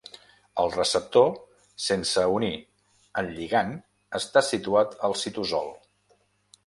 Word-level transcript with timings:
El 0.61 0.71
receptor 0.75 1.27
sense 1.89 2.23
unir 2.37 2.51
al 3.23 3.29
lligand 3.37 3.77
està 4.21 4.45
situat 4.49 4.97
al 5.09 5.17
citosol. 5.25 5.71